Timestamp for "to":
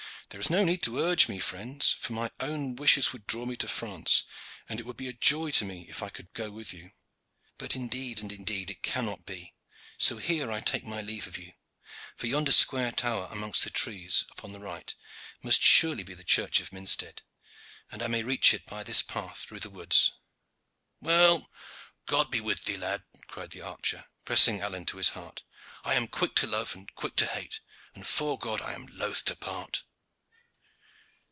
0.83-0.97, 3.57-3.67, 5.51-5.65, 24.85-24.97, 26.35-26.47, 27.17-27.25, 29.25-29.35